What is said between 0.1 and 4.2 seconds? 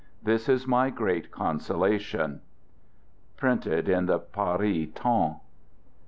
This is my great consolation.— Printed in the